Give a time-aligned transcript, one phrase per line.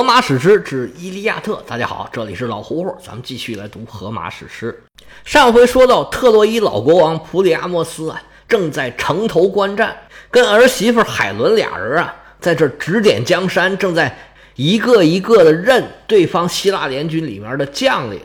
[0.00, 4.82] 荷马史诗之《伊利亚特》，大家好，这里是老胡胡，咱们继续来读荷马史诗。
[5.26, 9.94] 上回说到，特洛伊老国王普里阿莫斯啊，正在城头观战，
[10.30, 14.16] 跟儿媳妇海伦俩人啊，在这指点江山，正在
[14.56, 18.18] 一个一个的认对方希腊联军里面的将领。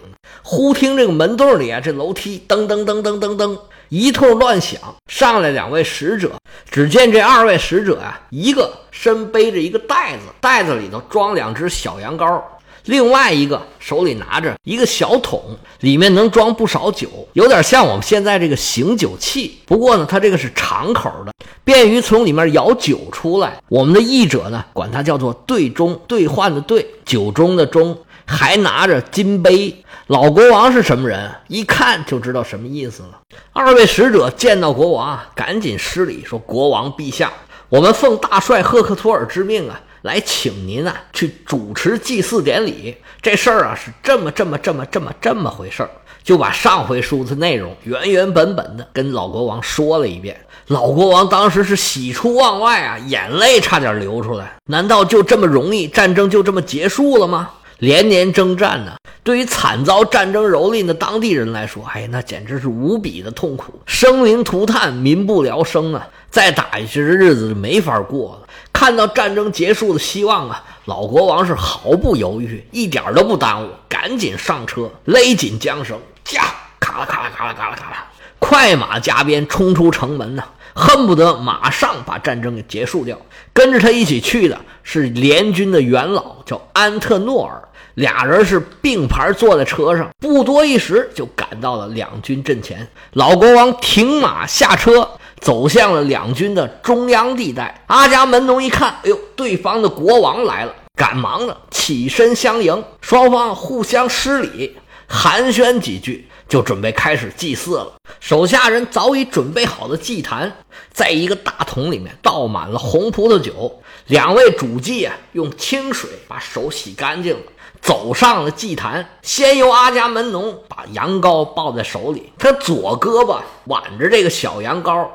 [0.43, 3.59] 忽听这个门洞里啊，这楼梯噔噔噔噔噔噔。
[3.89, 6.31] 一通乱响，上来两位使者。
[6.69, 12.41] 只见这二位使者啊，一个身背着一个袋子，袋子里头装两只小羊羔；
[12.85, 19.59] 另外一个手里拿着一个小桶，里面能装不少酒，有点像我们现在这个醒酒器。
[19.65, 21.31] 不过呢，它这个是长口的，
[21.63, 23.57] 便于从里面舀酒出来。
[23.69, 29.83] 我们的译者呢，管它叫做兑中，兑换的兑，酒中的中，还拿着金杯。
[30.07, 31.31] 老国王是什么人？
[31.47, 33.19] 一看就知道什么意思了。
[33.53, 37.31] 二位使者见到国王，赶紧施礼说：“国王陛下，
[37.69, 42.95] 我们奉大帅赫克托尔之命啊，来请您啊去主持祭祀典礼。
[43.21, 45.89] 这事儿啊是这么这么这么这么这么回事儿。”
[46.23, 50.35] 就把上回书的内容原原本本的跟老国王说了一遍。
[50.67, 54.55] 老国王当时是喜出望外啊，眼泪差点流出来。
[54.65, 57.49] 难道就这么容易，战争就这么结束了吗？
[57.79, 66.07] 连年征战呢，对于惨遭战争蹂躏的当地人来说，哎，那简直是无比的痛苦，生灵涂炭，民不聊生啊！
[66.29, 68.47] 再打下去，这日子就没法过了。
[68.71, 76.43] 看到战争结束的希望啊，老国王是毫不犹豫，一点都不耽误，赶紧上车，勒紧缰绳，驾，
[76.79, 78.07] 咔啦咔啦咔啦咔啦咔啦，
[78.39, 83.17] 快马加鞭冲出城门呢，恨不得马上把战争给结束掉。
[83.53, 87.61] 跟着他一起去的是联军的元老，叫安特诺尔。
[87.95, 92.85] 俩人是并排坐在车上，不多一时就赶到了两军阵前。
[93.13, 97.83] 老国王停马下车，走向了两军的中央地带。
[97.87, 102.83] 阿伽门农一看，哎呦，对方的国王来了，赶忙的起身相迎。
[102.99, 104.75] 双方互相施礼，
[105.07, 107.93] 寒暄几句，就准备开始祭祀了。
[108.19, 110.51] 手下人早已准备好了祭坛，
[110.91, 113.81] 在一个大桶里面倒满了红葡萄酒。
[114.07, 117.41] 两位主祭啊，用清水把手洗干净了。
[117.81, 125.07] 走上了祭坛，先由阿伽门农把羊羔抱在手里，他左胳膊挽着这个小羊羔，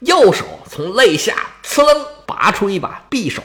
[0.00, 1.34] 右手从肋下
[1.64, 3.42] 呲楞拔出一把匕首，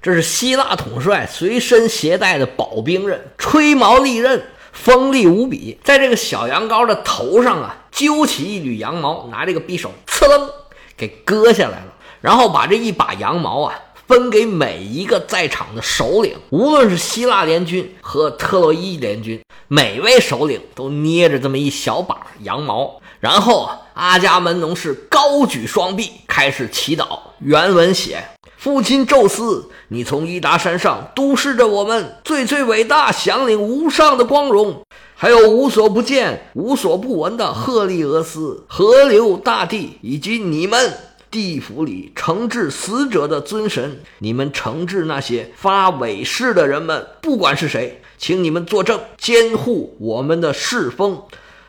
[0.00, 4.42] 这是希腊统帅随身携带的宝兵刃，吹毛利刃，
[4.74, 5.78] 锋利无比。
[5.82, 10.50] 在这个小羊羔的头上啊，揪起一缕羊毛，拿这个匕首刺楞
[10.98, 13.74] 给割下来了，然后把这一把羊毛啊。
[14.06, 23.00] 分给每一个在场的首领，无论是希腊联军和特洛伊联军，每位首领都捏着这么一小把羊毛。
[23.24, 27.18] 然后阿伽门农是高举双臂开始祈祷。
[27.38, 28.22] 原文写
[28.58, 34.82] ：“父亲宙斯，你从伊达山上督视着我们最最伟大、享领无上的光荣，
[35.14, 40.92] 还有无所不见、无所不闻的赫利俄斯、河流、大地以及你们。”
[41.30, 51.22] 地府里惩治死者的尊神，你们惩治那些发伪誓的人们，不管是谁，请你们作证，监护我们的世风。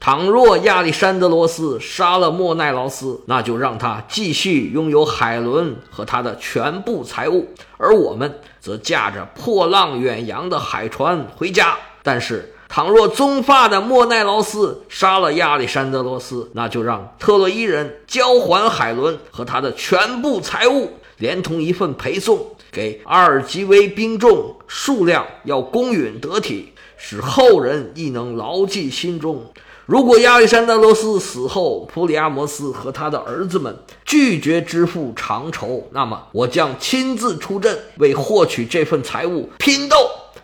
[0.06, 11.76] 倘若亚历山德罗斯杀了莫奈劳斯，那就让他继续拥有海伦和他的全部财物，而我们则驾着破浪远洋的海船回家。
[12.04, 12.52] 但是。
[12.68, 29.46] 倘若棕发的莫奈劳斯杀了亚历山德罗斯，那就让特洛伊人交还海伦和他的全部财物，连同一份陪送给阿尔吉威兵众，数量要公允得体，使后人亦能牢记心中。
[29.86, 39.96] 如果亚历山大罗斯死后，普里阿摩斯和他的儿子们拒绝支付偿酬，那么我将亲自出阵，为获取这份财物拼斗。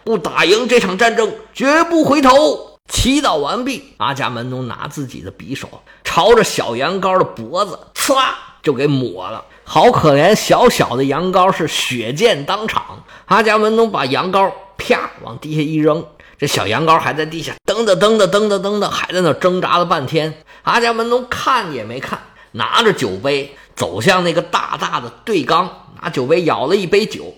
[0.03, 2.79] 不打赢这场战争，绝不回头。
[2.87, 5.67] 祈祷完毕，阿伽门农拿自己的匕首
[6.03, 9.43] 朝着小羊羔的脖子，呲啦就给抹了。
[9.63, 13.03] 好可怜，小小的羊羔是血溅当场。
[13.25, 16.05] 阿伽门农把羊羔啪往地下一扔，
[16.41, 20.41] 这小羊羔还在地下蹬的蹬的蹬的蹬的，还在那挣扎了半天。
[20.63, 22.19] 阿伽门农看也没看，
[22.53, 25.69] 拿着酒杯走向那个大大的对缸，
[26.01, 27.35] 拿酒杯舀了一杯酒，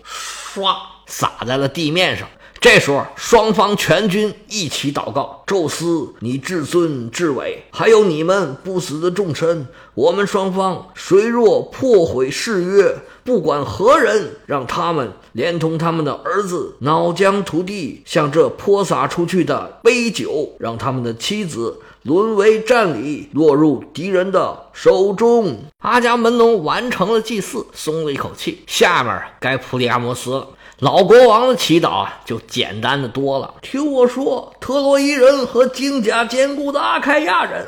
[0.55, 0.73] 唰
[1.05, 2.29] 洒在了地面上。
[2.63, 12.95] 这时候，双方全军一起祷告：“宙斯，你至尊至伟，还有你们不死的众神，我们双方谁若破毁誓约，
[13.25, 28.63] 不管何人，让他们连同他们的儿子脑浆涂地，向这泼洒出去的杯酒，让他们的妻子沦为战礼，落入敌人的手中。”阿伽门农完成了祭祀，松了一口气。
[28.67, 30.47] 下面该普里阿摩斯了。
[30.79, 33.53] 老国王的祈祷啊，就简单的多了。
[33.61, 37.65] 听我说，特洛伊人和金甲坚固的阿开亚人，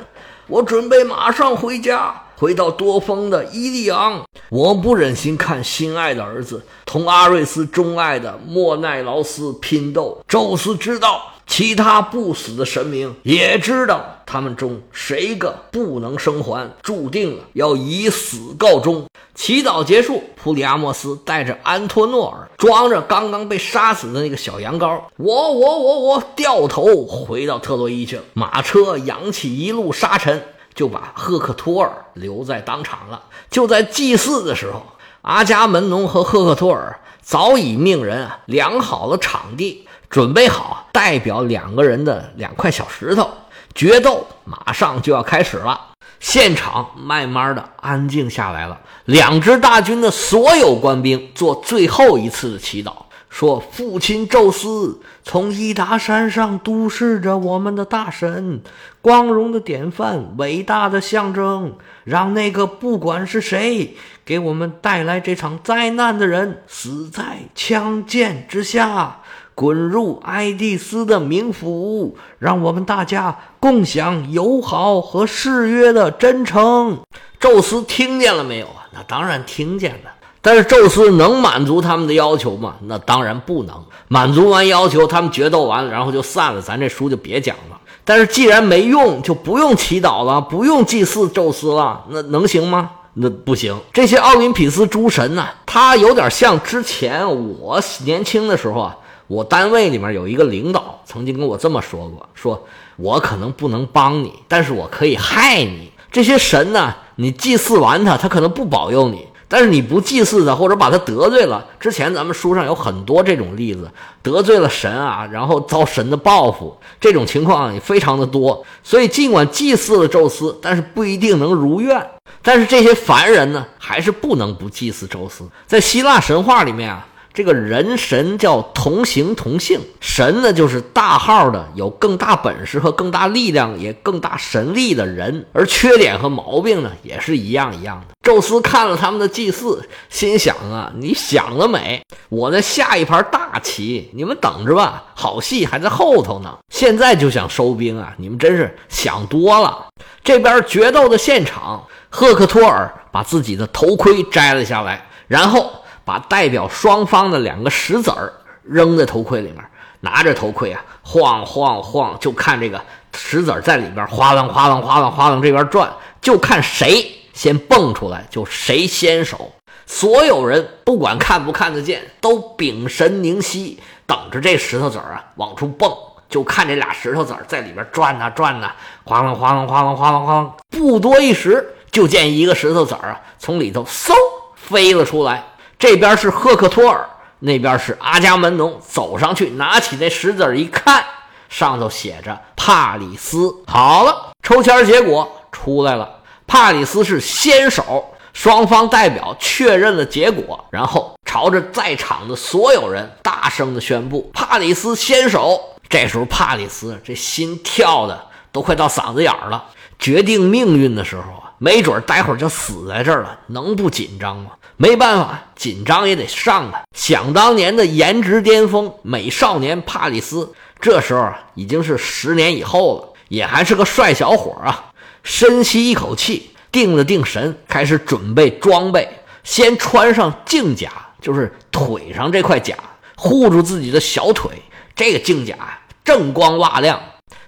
[0.48, 4.24] 我准备马上回家，回到多风的伊利昂。
[4.50, 10.22] 我不忍心看心爱的儿子同阿瑞斯钟爱的莫奈劳斯拼斗。
[10.28, 11.32] 宙斯知道。
[11.48, 19.06] 其他不死的神明也知道，他们中谁个不能生还，注定了要以死告终。
[19.36, 28.24] 祈祷结束，普里阿莫斯带着安托诺尔，装着刚刚被杀死的那个小羊羔，我我我我掉头回到特洛伊去了。
[28.34, 30.42] 马车扬起一路沙尘，
[30.74, 33.22] 就把赫克托尔留在当场了。
[33.52, 34.84] 就在祭祀的时候，
[35.22, 39.86] 阿伽门农和赫克托尔早已命人啊量好了场地。
[40.16, 43.30] 准备好，代表两个人的两块小石头，
[43.74, 45.78] 决斗马上就要开始了。
[46.22, 48.80] 现场慢慢的安静下来了。
[49.04, 52.94] 两支大军的所有官兵做最后一次的祈祷，
[53.28, 58.62] 说：“父亲宙斯从伊达山上督视着我们的大神，
[59.02, 61.76] 光荣的典范，伟大的象征，
[62.06, 69.20] 让那个不管是谁给我们带来这场灾难的人死在枪剑之下。”
[69.56, 77.00] 滚入爱蒂斯的冥府，让我们大家共享友好和誓约的真诚。
[77.40, 78.84] 宙斯听见了没有啊？
[78.94, 80.12] 那当然听见了。
[80.42, 82.76] 但是宙斯能满足他们的要求吗？
[82.82, 83.82] 那当然不能。
[84.10, 87.80] 满足完要求，他们决斗完了，然后就散了，咱这书就别讲了。
[88.04, 92.92] 但是既然没用，就不用祈祷了，不用祭祀宙斯了，那能行吗？
[93.14, 93.80] 那不行。
[93.94, 97.26] 这些奥林匹斯诸神呢，他有点像之前
[97.58, 98.98] 我年轻的时候啊。
[99.28, 105.92] 我单位里面有一个领导曾经跟我这么说过：“说我可能不能帮你，但是我可以害你。
[106.12, 109.18] 这些神呢，你祭祀完他，他可能不保佑你；
[109.48, 113.90] 但是你不祭祀他，或者把他得罪了，之前咱们书上有很多这种例子，
[114.22, 118.64] 得罪了神啊，然后遭神的报复，这种情况也非常的多。
[118.84, 122.00] 所以尽管祭祀了宙斯，但是不一定能如愿。
[122.44, 125.44] 但是这些凡人呢，还是不能不祭祀宙斯。
[125.66, 138.16] 在希腊神话里面啊。”这个人神叫同形同性，神呢就是大号的，有更大本事和更大力量，也更大神力的人，而缺点和毛病呢也是一样一样的。
[138.24, 142.02] 宙斯看了他们的祭祀，心想啊，你想得美！
[142.30, 146.58] 我在下一盘大棋，你们等着吧，好戏还在后头呢。
[146.70, 149.88] 现在就想收兵啊，你们真是想多了。
[150.24, 155.70] 这边决斗的现场，赫克托尔把自己的头盔摘了下来，然后。
[156.06, 158.32] 把代表双方的两个石子儿
[158.64, 159.58] 扔在头盔里面，
[160.02, 162.80] 拿着头盔啊，晃晃晃，就看这个
[163.16, 165.92] 石子儿在里边哗楞哗楞哗楞哗楞这边转，
[166.22, 169.52] 就看谁先蹦出来，就谁先手。
[169.88, 175.92] 所有人不管看不看得见，都屏神凝息，等着这石头子儿啊往出蹦，
[176.30, 178.72] 就看这俩石头子儿在里边转呐转呐，
[179.04, 180.52] 哗楞哗楞哗楞哗楞哗楞。
[180.70, 184.14] 不多一时，就见一个石头子儿啊从里头嗖
[184.56, 185.44] 飞了出来。
[185.88, 188.82] 这边是赫克托尔，那边是阿伽门农。
[188.90, 191.06] 走上去，拿起那石子一看，
[191.48, 193.54] 上头写着帕里斯。
[193.68, 196.10] 好了，抽签结果出来了，
[196.48, 198.04] 帕里斯是先手。
[198.34, 205.62] 双方代表确认了结果，然后朝着在场的所有人大声的宣布：帕里斯先手。
[205.88, 208.20] 这时候，帕里斯这心跳的
[208.52, 209.66] 都快到嗓子眼儿了。
[210.00, 214.52] 决定命运的时候，没准待会儿就死在这儿了，能不紧张吗？
[214.78, 216.84] 没办法，紧张也得上啊！
[216.94, 224.92] 想当年的颜值巅峰美少年帕里斯，这时候已经是十年以后了，也还是个帅小伙啊！
[225.24, 229.08] 深吸一口气，定了定神，开始准备装备。
[229.44, 232.76] 先穿上镜甲，就是腿上这块甲，
[233.16, 234.52] 护住自己的小腿。
[234.94, 235.56] 这个镜甲
[236.04, 237.00] 锃光瓦亮，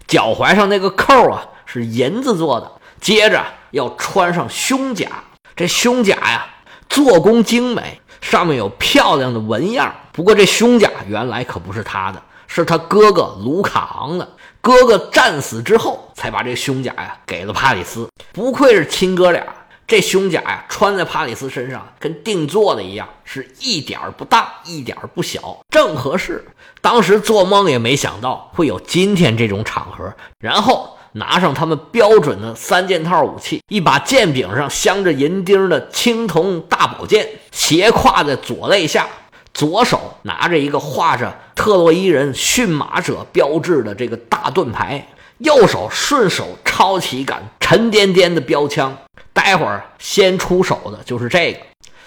[0.08, 2.72] 脚踝上那个扣啊是银子做的。
[3.02, 5.08] 接着要穿上胸甲，
[5.56, 6.46] 这胸甲呀。
[6.90, 9.94] 做工精美，上面有漂亮的纹样。
[10.14, 14.28] 不过这胸甲原来可不是他的，是他哥哥卢卡昂的。
[14.62, 18.08] 哥哥战死之后，才把这胸甲呀给了帕里斯。
[18.32, 19.46] 不愧是亲哥俩，
[19.86, 26.48] 这胸甲呀穿在帕里斯身上跟定做的一样，是一点儿不大，一点儿不小，正合适。
[26.80, 30.16] 当时做梦也没想到会有今天这种场合。
[30.40, 30.97] 然后。
[31.18, 39.08] 拿上他们标准的三件套武器，一把剑柄上镶着银钉的青铜大宝剑，斜挎在左肋下，
[39.54, 45.08] 左手拿着一个画着特洛伊人驯马者标志的这个大盾牌，
[45.40, 48.96] 右手顺手抄起一杆沉甸甸的标枪。
[49.34, 51.60] 待会儿先出手的就是这个，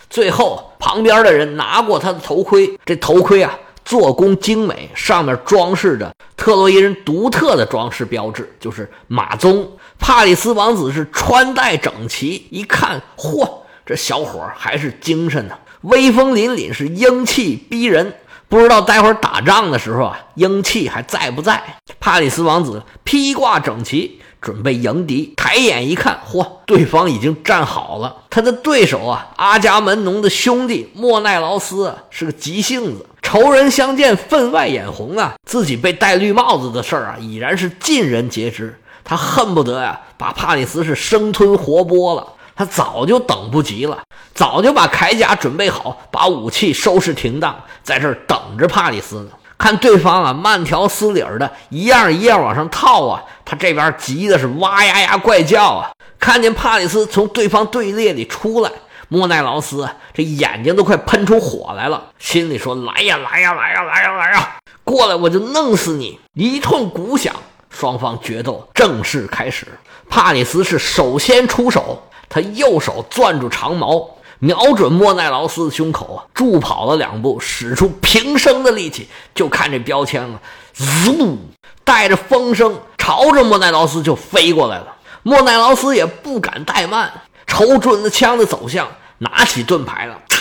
[0.09, 9.69] 最后旁边的人拿过他的头盔，这头盔啊做工精美，上面装饰着特洛伊人独特的装饰标志，就是马鬃。
[9.99, 13.47] 帕里斯王子是穿戴整齐，一看，嚯，
[13.85, 18.15] 这小伙还是精神呢，威风凛凛，是英气逼人。
[18.49, 21.63] 不知道待会儿打仗的时候啊，英气还在不在？
[22.01, 24.19] 帕里斯王子披挂整齐。
[24.41, 28.23] 准备迎敌，抬眼一看，嚯，对方已经站好了。
[28.31, 35.35] 他的对手啊，阿伽门农的兄弟莫奈劳斯是个急性子，仇人相见分外眼红啊。
[35.47, 38.77] 自己被戴绿帽子的事儿啊，已然是尽人皆知。
[39.05, 42.27] 他恨不得呀，把帕里斯是生吞活剥了。
[42.57, 44.01] 他早就等不及了，
[44.35, 49.29] 早就把铠甲准备好，把武器收拾停当，在这儿等着帕里斯呢。
[49.57, 55.91] 看对方啊，慢条斯理的，一样一样往上套啊，他这边急的是哇呀呀怪叫啊！
[56.19, 58.73] 看见帕里斯从对方队列里出来，
[59.13, 67.35] 莫奈劳斯这眼睛都快喷出火来了，心里说：“来呀来呀来呀来呀来呀，过来我就弄死你！”一通鼓响，
[67.71, 69.67] 双方决斗正式开始。
[70.09, 74.09] 帕里斯是首先出手，他右手攥住长矛。
[74.39, 80.41] 瞄准莫奈劳斯的胸口，助跑了两步，使出平生的力气，就看这标枪啊，
[80.79, 81.37] 嗖，
[81.83, 84.97] 带着风声朝着莫奈劳斯就飞过来了。
[85.25, 87.13] 莫奈劳斯也不敢怠慢，
[87.47, 88.89] 瞅准了枪的走向，
[89.21, 90.39] 拿起盾牌了，嘡，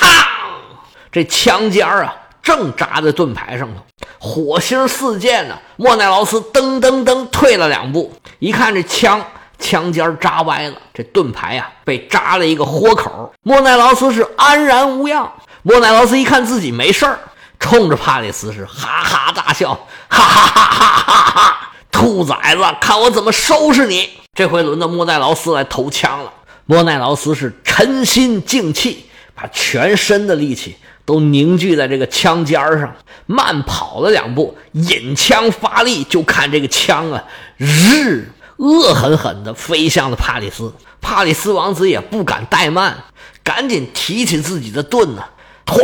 [1.11, 3.81] 这枪尖儿啊，正扎在盾牌上头，
[4.17, 5.57] 火星四溅呢。
[5.75, 9.23] 莫奈劳斯噔噔噔退了两步，一看这枪。
[9.61, 13.33] 枪尖扎歪了，这盾牌呀被扎了一个豁口。
[13.43, 15.29] 莫奈劳斯是安然无恙。
[15.63, 17.19] 莫奈劳斯一看自己没事儿，
[17.59, 19.73] 冲着帕里斯是哈哈大笑，
[20.07, 21.71] 哈哈哈哈哈哈！
[21.91, 24.09] 兔崽子，看我怎么收拾你！
[24.33, 26.31] 这回轮到莫奈劳斯来投枪了。
[26.69, 32.95] 莫奈劳斯是沉心静气，把全身的力气都凝聚在这个枪尖上，
[33.25, 37.23] 慢跑了两步，引枪发力，就看这个枪啊，
[37.57, 38.29] 日。
[38.57, 40.71] 恶狠狠地飞向了帕里斯，
[41.01, 42.95] 帕里斯王子也不敢怠慢，
[43.41, 45.23] 赶紧提起自己的盾呢，
[45.65, 45.79] 哐，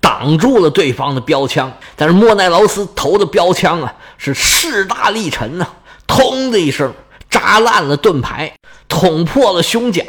[0.00, 1.72] 挡住了对方的标枪。
[1.96, 5.66] 但是莫奈劳斯投的标枪啊，是势大力沉呐，
[6.06, 6.92] 通的一声
[7.32, 8.52] 扎烂了盾牌，
[8.86, 10.04] 捅破了胸甲。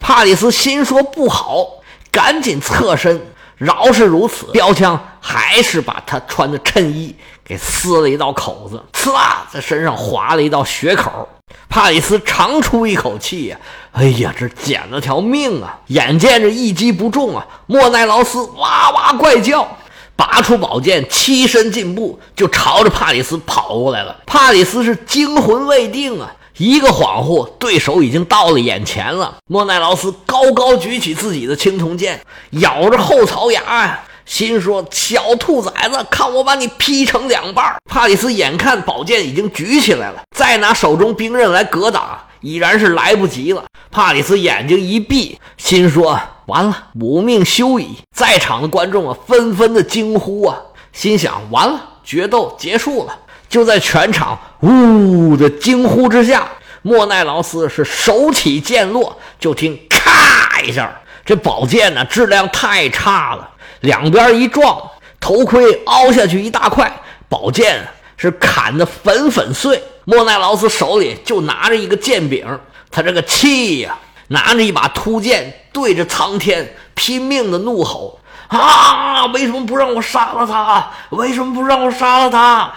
[0.00, 1.66] 帕里斯心说不好，
[2.10, 3.20] 赶紧侧身。
[3.56, 7.12] 饶是如此，标枪还是把他穿的衬衣
[7.44, 11.28] 给撕了一道口子，刺啦，在身上划了一道血口。
[11.68, 13.58] 帕里斯长出一口气呀，
[13.90, 15.76] 哎呀，这捡了条命啊！
[15.88, 19.66] 眼见着一击不中啊，莫奈劳斯哇哇怪叫，
[20.14, 24.16] 拔出宝剑，欺身进步，就朝着帕里斯跑过来了。
[24.24, 26.30] 帕里斯是惊魂未定啊。
[26.58, 29.36] 一个恍惚，对手已经到了眼前了。
[29.46, 43.64] 莫奈劳斯高高举起自己的青铜剑，咬着后槽牙呀，心说：“小兔崽子，看我把你劈成两半！”帕里斯眼看宝剑已经举起来了，再拿手中兵刃来格挡，已然是来不及了。
[43.92, 50.58] 帕里斯眼睛一闭，心说：“完了，吾命休矣！”在场的观众啊，纷纷的惊呼啊，
[50.92, 53.16] 心想：“完了，决斗结束了。”
[53.48, 56.46] 就在全场呜的惊呼之下，
[56.82, 60.90] 莫奈劳斯是手起剑落，就听咔一下，
[61.24, 63.48] 这宝剑呢质量太差了，
[63.80, 64.80] 两边一撞，
[65.18, 66.92] 头盔凹下去一大块，
[67.28, 67.86] 宝剑
[68.16, 69.82] 是砍得粉粉碎。
[70.04, 72.46] 莫奈劳斯手里就拿着一个剑柄，
[72.90, 73.96] 他这个气呀，
[74.28, 80.90] 拿着一把突剑对着苍天拼命的怒吼：“啊，为什么不让我杀了他？
[81.10, 82.72] 为什么不让我杀了他？”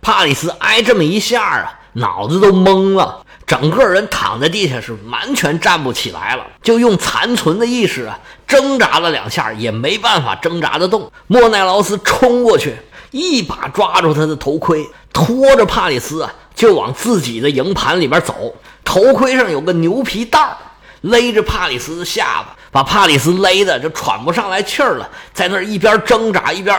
[0.00, 11.10] 帕里斯挨这么一下啊，脑子都懵了，整个人躺在地下是完全站不起来了，就用残存的意识啊挣扎了两下，也没办法挣扎得动。
[11.26, 12.76] 莫奈劳斯冲过去，
[13.10, 18.54] 一把抓住他的头盔，拖着帕里斯啊就往自己的营盘里边走。
[18.84, 20.56] 头盔上有个牛皮带儿。
[21.02, 26.76] 勒着帕里斯的下巴，把帕里斯勒的就喘不上来气儿了，在那儿一边挣扎一边，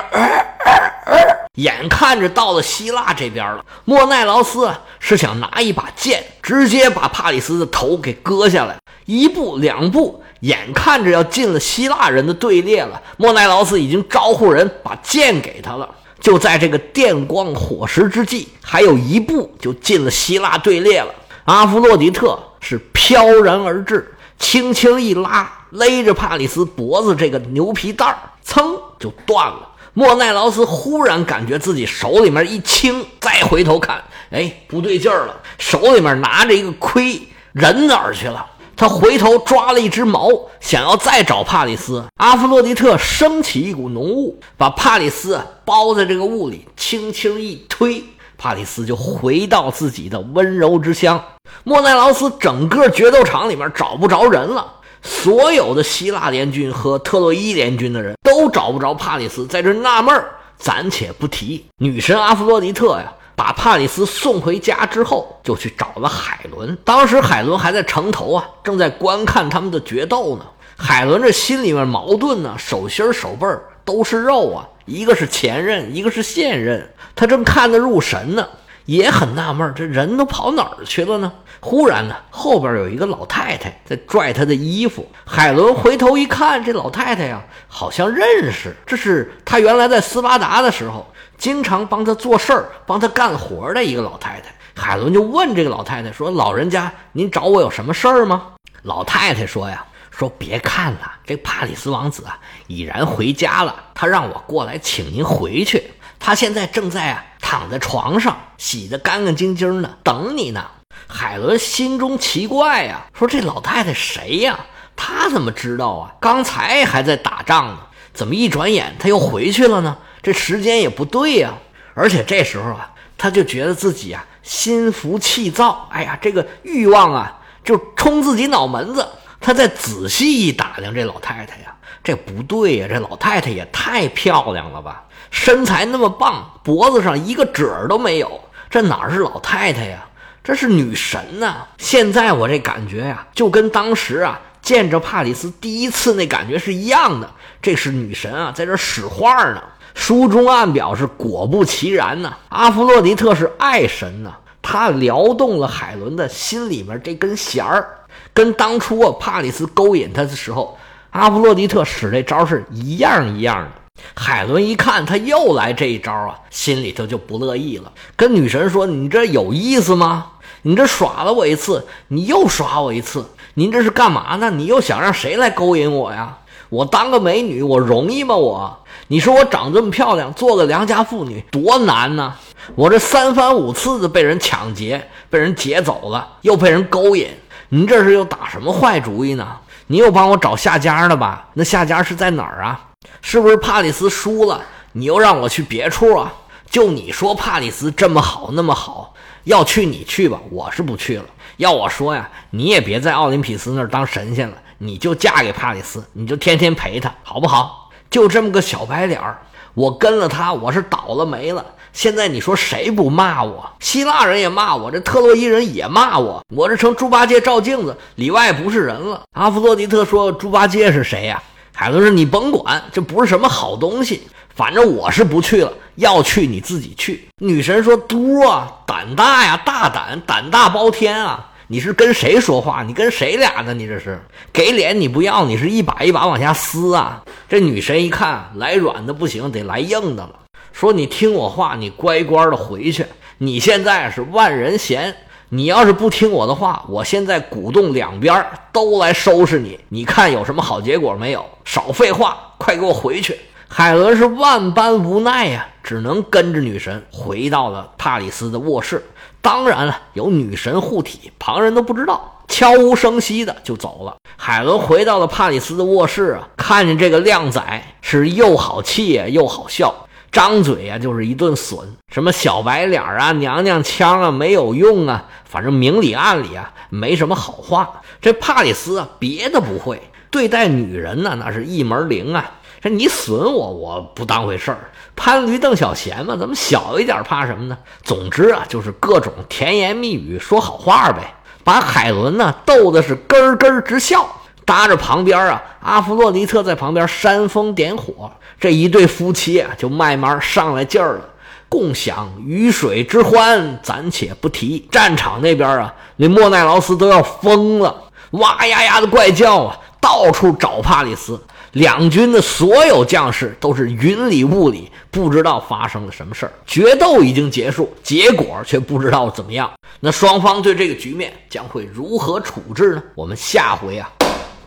[1.58, 3.64] 眼看着到了希腊这边了。
[3.86, 8.78] 莫奈劳斯是想拿一把剑，直接把帕里斯的头给割下来。
[9.06, 13.02] 一步两步，眼看着要进了希腊人的队列了。
[13.18, 15.90] 莫奈劳斯已经招呼人把剑给他了。
[16.20, 21.14] 就在这个电光火石之际，还有一步就进了希腊队列了。
[21.46, 24.14] 阿弗洛狄特是飘然而至。
[24.40, 29.68] 轻轻一拉，勒着帕里斯脖子这个牛皮带儿，噌就断了。
[29.98, 34.00] 莫奈劳斯忽然感觉自己手里面一轻，再回头看，
[34.30, 37.20] 哎，不对劲儿了，手里面拿着一个盔，
[37.52, 38.46] 人哪儿去了？
[38.76, 42.06] 他回头抓了一只矛，想要再找帕里斯。
[42.18, 48.04] 阿弗洛狄特升起一股浓雾，把帕里斯包在这个雾里，轻轻一推，
[48.38, 51.20] 帕里斯就回到自己的温柔之乡。
[51.64, 54.74] 莫奈劳斯整个决斗场里面找不着人了，
[55.08, 60.32] 所有的希腊联军和特洛伊联军的人都找不着帕里斯，在这纳闷儿。
[60.60, 66.76] 暂且不提女神阿弗洛狄特呀，把帕里斯送回家之后，就去找了海伦。
[66.84, 70.46] 当时海伦还在城头啊，正在观看他们的决斗呢。
[70.76, 73.48] 海伦这心里面矛盾呢，手心手背
[73.86, 78.48] 都是肉啊，一个是前任，一个是现任，他正看得入神呢。
[78.88, 81.32] 也很纳闷，这人都跑哪儿去了呢？
[81.60, 85.06] 忽然呢，后边有一个老太太在拽他的衣服。
[85.26, 91.06] 海伦回头一看，这老太太呀，好像认识，这是他原来在斯巴达的时候
[91.38, 94.56] 经常帮他做事儿、帮他干活的一个老太太。
[94.74, 98.54] 海伦就问这个老太太说：“老人家，您找我有什么事儿吗？”
[98.84, 105.92] 老太太说：“呀，说别看了，这帕里斯王子啊已然回家了，他让我过来请您回去。
[106.20, 110.66] 他现在正在啊。”躺在床上，洗得干干净净的，等你呢。
[111.08, 114.60] 海伦心中奇怪呀，说：“这老太太谁呀？
[114.98, 116.12] 她怎么知道啊？
[116.20, 117.78] 刚才还在打仗呢，
[118.14, 119.98] 怎么一转眼她又回去了呢？
[120.22, 121.54] 这时间也不对呀。
[121.94, 129.08] 而且这时候啊，他就觉得自己啊心浮气躁，哎呀，这个欲望啊就冲自己脑门子。
[129.40, 131.74] 他再仔细一打量这老太太呀，
[132.04, 140.04] 这不对呀，这老太太也太漂亮了吧！”身材那么棒，脖子上一个褶儿都没有，这哪是老太太呀？
[140.44, 141.58] 这是女神呐！
[141.78, 147.30] 现在我这感觉呀，就跟当时啊见着帕里斯第一次那感觉是一样的。
[147.62, 149.62] 这是女神啊，在这使唤呢。
[149.94, 154.32] 书中暗表是果不其然呐，阿弗洛狄特是爱神呐，
[154.62, 157.86] 他撩动了海伦的心里面这根弦儿，
[158.34, 160.78] 跟当初啊帕里斯勾引他的时候，
[161.10, 163.72] 阿弗洛狄特使这招是一样一样的。
[164.16, 170.28] 海伦一看他又来这一招啊，心里头就不乐意了，跟女神说：“你这有意思吗？
[170.64, 174.50] 你这耍了我一次，你又耍我一次，您这是干嘛呢？
[174.50, 176.38] 你又想让谁来勾引我呀？
[176.70, 178.36] 我当个美女，我容易吗？
[178.36, 182.34] 我，你说我长这么漂亮，做个良家妇女多难呢？
[182.76, 187.30] 我这三番五次的被人抢劫，被人劫走了，又被人勾引，
[187.70, 189.48] 您这是又打什么坏主意呢？
[189.88, 191.48] 你又帮我找下家了吧？
[191.54, 192.82] 那下家是在哪儿啊？”
[193.22, 194.62] 是不是帕里斯输了，
[194.94, 196.34] 你又让我去别处啊？
[196.70, 199.14] 就你说帕里斯这么好那么好，
[199.46, 201.26] 要去你去吧，我是不去了。
[201.58, 207.90] 要我说呀，你也别在奥林匹斯那儿当神仙了，你就嫁给帕里斯，你就天天陪他，好不好？
[208.10, 209.42] 就这么个小白脸儿，
[209.74, 211.66] 我跟了他，我是倒了霉了。
[211.94, 213.68] 现在你说谁不骂我？
[213.80, 219.24] 希腊人也骂我，这特洛伊人也骂我，我这成猪八戒照镜子，里外不是人了。
[219.32, 221.42] 阿弗洛狄特说：“猪八戒是谁呀？”
[221.80, 224.24] 海伦说：“你甭管，这不是什么好东西。
[224.56, 231.52] 反正我是不去了，要去你自己去。”女神说：“嘟啊，胆大呀，大胆，胆大包天啊！
[231.68, 232.82] 你是跟谁说话？
[232.82, 233.76] 你跟谁俩呢？
[233.76, 234.20] 你这是
[234.52, 240.32] 给脸你不要，你是一把一把往下撕啊！”这女神一看来软的不行，得来硬的了，
[240.74, 243.06] 说：“你听我话，你乖乖的回去。
[243.38, 245.16] 你现在是万人嫌。”
[245.50, 251.46] 你要是不听我的话，我现在鼓动两边都来收拾你，你看有什么好结果没有？
[251.64, 253.40] 少废话，快给我回去！
[253.70, 259.02] 海伦是万般无奈呀，只能跟着女神回到了帕里斯的卧室。
[259.42, 264.18] 当然了，有女神护体，旁人都不知道，悄无声息的就走了。
[264.36, 267.62] 海伦回到了帕里斯的卧室啊，看见这个靓仔
[268.02, 269.96] 是又好气又好笑。
[270.32, 271.80] 张嘴呀就是一顿损，
[272.14, 278.02] 什么小白脸啊、娘娘腔啊，没有用啊，反正明里暗里啊没什么好话。
[278.22, 282.52] 这帕里斯啊，别的不会，对待女人呢那是一门灵啊。
[282.80, 284.92] 这你损我，我不当回事儿。
[285.16, 287.78] 潘驴邓小闲嘛，咱们小一点怕什么呢？
[288.04, 294.30] 总之啊，就是各种甜言蜜语说好话呗，把海伦呢逗的是咯咯直笑。
[294.68, 301.30] 搭着旁边啊，阿弗洛尼特在旁边煽风点火，这一对夫妻啊就慢慢上来劲儿了，
[301.70, 304.86] 共享鱼水之欢，暂且不提。
[304.92, 307.96] 战场那边啊，那莫奈劳斯都要疯了，
[308.32, 311.42] 哇呀呀的怪叫啊，到处找帕里斯。
[311.72, 316.52] 两军的所有将士都是云里雾里，不知道发生了什么事儿。
[316.66, 319.72] 决斗已经结束，结果却不知道怎么样。
[320.02, 323.04] 那双方对这个局面将会如何处置呢？
[323.16, 324.10] 我们下回啊。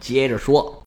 [0.01, 0.77] 接着说。